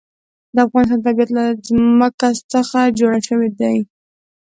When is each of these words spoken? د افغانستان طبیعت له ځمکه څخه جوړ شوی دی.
د 0.55 0.57
افغانستان 0.65 0.99
طبیعت 1.05 1.29
له 1.37 1.43
ځمکه 1.67 2.27
څخه 2.53 2.79
جوړ 2.99 3.13
شوی 3.27 3.49
دی. 3.59 3.77